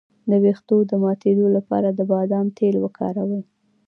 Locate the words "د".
0.29-0.31, 0.89-0.91, 1.91-1.99